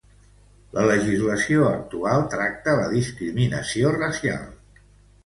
La 0.77 0.85
legislació 0.91 1.67
actual 1.73 2.25
tracta 2.31 2.75
la 2.79 2.87
discriminació 2.95 3.93
racial. 3.99 4.49